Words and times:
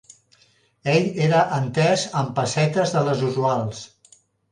Ell 0.93 1.03
era 1.25 1.41
entès 1.57 2.05
en 2.21 2.31
pessetes 2.39 2.95
de 2.97 3.05
les 3.09 3.23
usuals 3.29 3.83